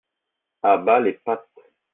À 0.63 0.77
bas 0.77 0.99
les 0.99 1.13
pattes! 1.13 1.47